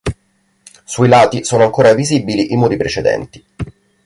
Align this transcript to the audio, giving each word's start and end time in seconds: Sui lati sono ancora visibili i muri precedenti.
Sui 0.83 1.07
lati 1.07 1.43
sono 1.43 1.63
ancora 1.63 1.93
visibili 1.93 2.51
i 2.53 2.57
muri 2.57 2.75
precedenti. 2.75 3.45